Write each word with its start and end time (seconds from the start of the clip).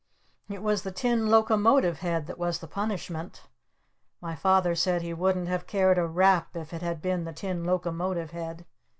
It 0.49 0.63
was 0.63 0.81
the 0.81 0.89
Tin 0.91 1.27
Locomotive 1.27 1.99
Head 1.99 2.25
that 2.25 2.39
was 2.39 2.57
the 2.57 2.67
punishment! 2.67 3.43
My 4.19 4.35
Father 4.35 4.73
said 4.73 5.03
he 5.03 5.13
wouldn't 5.13 5.47
have 5.47 5.67
cared 5.67 5.99
a 5.99 6.07
rap 6.07 6.57
if 6.57 6.73
it 6.73 6.81
had 6.81 7.03
been 7.03 7.23
the 7.23 7.33
Tin 7.33 7.65
Locomotive 7.65 8.31
Head! 8.31 8.65